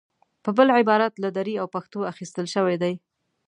[0.43, 2.93] په بل عبارت له دري او پښتو اخیستل شوې دي.